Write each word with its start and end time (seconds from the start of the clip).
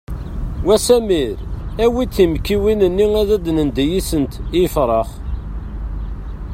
Wa 0.67 0.75
Samir 0.85 1.37
awi-d 1.83 2.11
tiwekkiwin-nni 2.15 3.07
ad 3.21 3.45
nandi 3.55 3.85
yis-sent 3.91 4.33
i 4.39 4.41
yefrax! 4.61 5.09